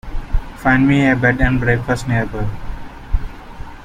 Find 0.57 0.87
me 0.87 1.05
a 1.07 1.15
bed 1.15 1.39
and 1.41 1.59
breakfast 1.59 2.07
nearby. 2.07 2.47